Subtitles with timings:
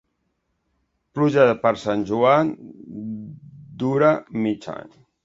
[1.17, 2.49] Pluja per Sant Joan,
[3.85, 4.11] dura
[4.47, 4.91] mig any.